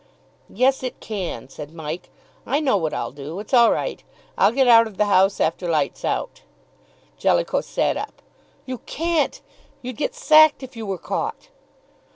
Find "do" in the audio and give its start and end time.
3.11-3.39